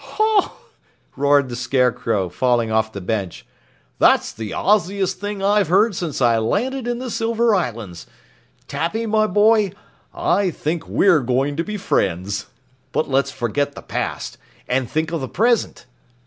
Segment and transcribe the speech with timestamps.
[0.03, 0.57] "Hoh!"
[1.15, 3.45] roared the Scarecrow, falling off the bench.
[3.99, 8.07] "That's the Ozziest thing I've heard since I landed in the Silver Islands.
[8.67, 9.73] Tappy, my boy,
[10.11, 12.47] I believe we are going to be friends!
[12.91, 15.85] But let's forget the past and think of the present!"